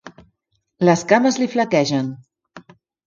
Les 0.89 1.03
cames 1.11 1.37
li 1.41 1.49
flaquegen. 1.57 2.11